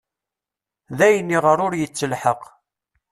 D 0.97 0.99
ayen 1.07 1.35
iɣer 1.37 1.57
ur 1.65 1.73
yettelḥaq. 1.77 2.41